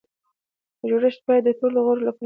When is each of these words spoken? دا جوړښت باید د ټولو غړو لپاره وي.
دا 0.79 0.83
جوړښت 0.89 1.21
باید 1.27 1.43
د 1.45 1.49
ټولو 1.59 1.77
غړو 1.85 2.01
لپاره 2.07 2.17
وي. 2.17 2.19